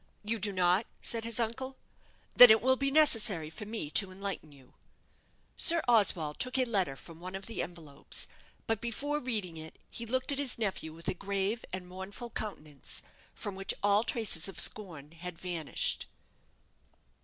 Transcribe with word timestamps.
"You 0.23 0.39
do 0.39 0.51
not!" 0.51 0.87
said 0.99 1.25
his 1.25 1.39
uncle; 1.39 1.77
"then 2.35 2.49
it 2.49 2.59
will 2.59 2.75
be 2.75 2.89
necessary 2.89 3.51
for 3.51 3.67
me 3.67 3.91
to 3.91 4.11
enlighten 4.11 4.51
you." 4.51 4.73
Sir 5.55 5.83
Oswald 5.87 6.39
took 6.39 6.57
a 6.57 6.65
letter 6.65 6.95
from 6.95 7.19
one 7.19 7.35
of 7.35 7.45
the 7.45 7.61
envelopes, 7.61 8.27
but 8.65 8.81
before 8.81 9.19
reading 9.19 9.57
it 9.57 9.77
he 9.91 10.07
looked 10.07 10.31
at 10.31 10.39
his 10.39 10.57
nephew 10.57 10.91
with 10.91 11.07
a 11.07 11.13
grave 11.13 11.63
and 11.71 11.87
mournful 11.87 12.31
countenance, 12.31 13.03
from 13.35 13.53
which 13.53 13.75
all 13.83 14.03
traces 14.03 14.47
of 14.47 14.59
scorn 14.59 15.11
had 15.11 15.37
vanished. 15.37 16.07